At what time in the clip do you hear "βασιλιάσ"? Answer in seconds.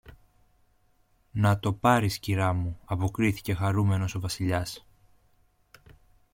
4.19-4.85